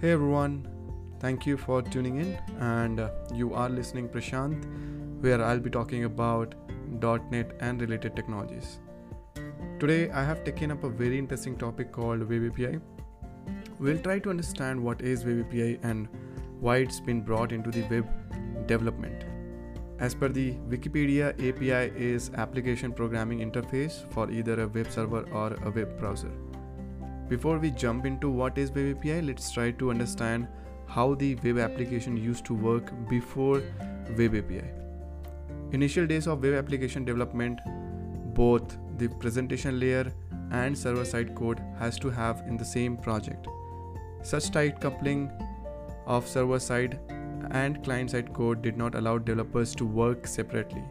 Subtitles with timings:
[0.00, 0.68] Hey everyone,
[1.18, 4.64] thank you for tuning in, and uh, you are listening Prashant,
[5.20, 6.54] where I'll be talking about
[7.32, 8.78] .NET and related technologies.
[9.80, 12.78] Today, I have taken up a very interesting topic called Web API.
[13.80, 16.06] We'll try to understand what is Web API and
[16.60, 18.06] why it's been brought into the web
[18.68, 19.24] development.
[19.98, 25.54] As per the Wikipedia, API is application programming interface for either a web server or
[25.64, 26.30] a web browser.
[27.28, 30.48] Before we jump into what is Web API, let's try to understand
[30.86, 33.60] how the web application used to work before
[34.16, 34.64] Web API.
[35.72, 37.60] Initial days of web application development,
[38.32, 40.10] both the presentation layer
[40.52, 43.46] and server side code has to have in the same project.
[44.22, 45.30] Such tight coupling
[46.06, 46.98] of server side
[47.50, 50.82] and client side code did not allow developers to work separately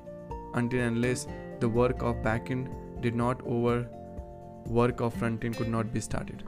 [0.53, 1.25] until unless
[1.59, 2.69] the work of backend
[3.01, 3.89] did not over
[4.67, 6.43] work of frontend could not be started.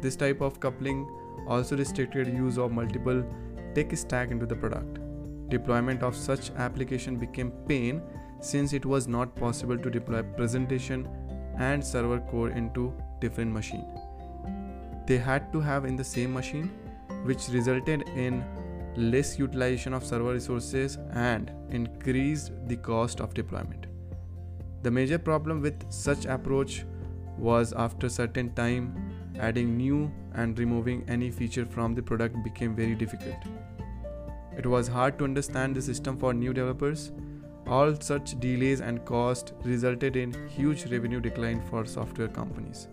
[0.00, 1.06] This type of coupling
[1.46, 3.24] also restricted use of multiple
[3.74, 4.98] tech stack into the product.
[5.48, 8.02] Deployment of such application became pain
[8.40, 11.08] since it was not possible to deploy presentation
[11.58, 13.86] and server core into different machine.
[15.06, 16.70] They had to have in the same machine
[17.24, 18.44] which resulted in
[18.96, 23.86] less utilization of server resources and increased the cost of deployment.
[24.82, 26.84] The major problem with such approach
[27.38, 28.94] was after certain time
[29.38, 33.36] adding new and removing any feature from the product became very difficult.
[34.56, 37.12] It was hard to understand the system for new developers.
[37.66, 42.88] All such delays and cost resulted in huge revenue decline for software companies.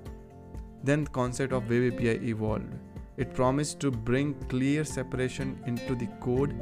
[0.83, 2.73] Then the concept of Web API evolved
[3.19, 6.53] it promised to bring clear separation into the code.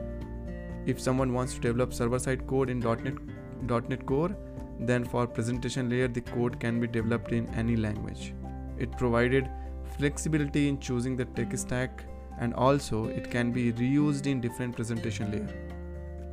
[0.88, 4.36] If someone wants to develop server side code in .NET, .NET Core,
[4.80, 8.34] then for presentation layer the code can be developed in any language.
[8.78, 9.50] It provided
[9.98, 12.04] flexibility in choosing the tech stack
[12.40, 15.50] and also it can be reused in different presentation layer.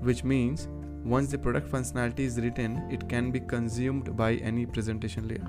[0.00, 0.68] Which means
[1.04, 5.46] once the product functionality is written, it can be consumed by any presentation layer.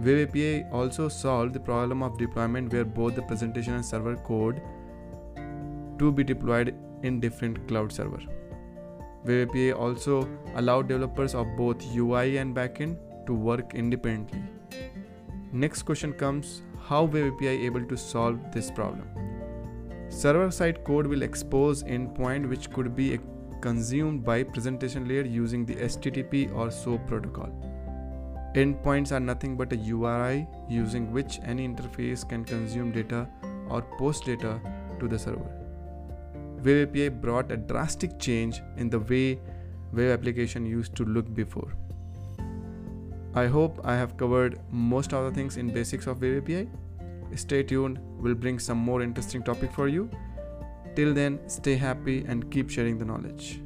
[0.00, 4.60] Web API also solved the problem of deployment where both the presentation and server code
[5.98, 8.20] to be deployed in different cloud server.
[9.24, 12.96] Web API also allowed developers of both UI and backend
[13.26, 14.42] to work independently.
[15.52, 19.08] Next question comes how Web API able to solve this problem?
[20.08, 23.18] Server side code will expose endpoint which could be
[23.60, 27.50] consumed by presentation layer using the HTTP or SOAP protocol.
[28.56, 33.28] Endpoints are nothing but a URI using which any interface can consume data
[33.70, 34.60] or post data
[34.98, 35.61] to the server.
[36.64, 39.40] Web API brought a drastic change in the way
[39.92, 41.72] web application used to look before.
[43.34, 46.68] I hope I have covered most of the things in basics of Web API.
[47.34, 50.10] Stay tuned, we'll bring some more interesting topic for you.
[50.94, 53.61] Till then, stay happy and keep sharing the knowledge.